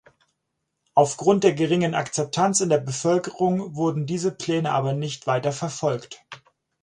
Aufgrund 0.95 1.43
der 1.43 1.53
geringen 1.53 1.93
Akzeptanz 1.93 2.59
in 2.61 2.69
der 2.69 2.79
Bevölkerung 2.79 3.75
wurden 3.75 4.07
diese 4.07 4.31
Pläne 4.31 4.71
aber 4.71 4.93
nicht 4.93 5.27
weiter 5.27 5.51
verfolgt. 5.51 6.25